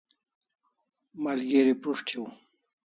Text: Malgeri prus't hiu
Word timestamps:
Malgeri 1.27 1.73
prus't 1.81 2.07
hiu 2.15 2.25